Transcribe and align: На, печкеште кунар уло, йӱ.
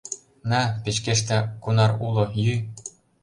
На, 0.49 0.61
печкеште 0.83 1.37
кунар 1.63 1.91
уло, 2.07 2.25
йӱ. 2.43 2.55